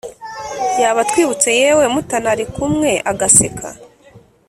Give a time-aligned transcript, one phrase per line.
[0.81, 3.67] yaba atwibutse yewe mutanari kumwe agaseka.